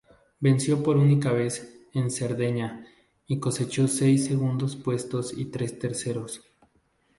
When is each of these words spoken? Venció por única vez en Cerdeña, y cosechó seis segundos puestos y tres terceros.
Venció 0.39 0.81
por 0.81 0.97
única 0.97 1.31
vez 1.31 1.77
en 1.93 2.09
Cerdeña, 2.09 2.87
y 3.27 3.39
cosechó 3.39 3.87
seis 3.87 4.25
segundos 4.25 4.75
puestos 4.75 5.31
y 5.37 5.45
tres 5.51 5.77
terceros. 5.77 6.41